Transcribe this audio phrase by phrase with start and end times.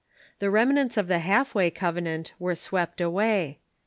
[0.39, 3.59] The remnants of the Half way Covenant were swept away.